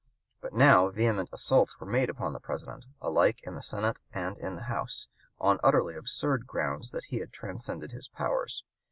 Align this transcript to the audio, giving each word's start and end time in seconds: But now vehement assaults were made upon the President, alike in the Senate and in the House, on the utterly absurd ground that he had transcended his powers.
But 0.41 0.53
now 0.53 0.89
vehement 0.89 1.29
assaults 1.31 1.79
were 1.79 1.85
made 1.85 2.09
upon 2.09 2.33
the 2.33 2.39
President, 2.39 2.85
alike 3.01 3.39
in 3.43 3.53
the 3.53 3.61
Senate 3.61 3.99
and 4.11 4.35
in 4.39 4.55
the 4.55 4.63
House, 4.63 5.07
on 5.37 5.57
the 5.57 5.63
utterly 5.67 5.93
absurd 5.93 6.47
ground 6.47 6.85
that 6.91 7.05
he 7.09 7.19
had 7.19 7.31
transcended 7.31 7.91
his 7.91 8.07
powers. 8.07 8.63